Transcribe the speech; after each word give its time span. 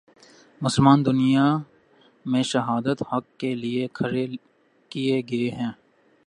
مسلمان 0.61 1.05
دنیا 1.05 1.45
میں 2.25 2.43
شہادت 2.43 3.03
حق 3.11 3.25
کے 3.37 3.53
لیے 3.55 3.87
کھڑے 3.93 4.25
کیے 4.91 5.21
گئے 5.31 5.49
ہیں۔ 5.49 5.71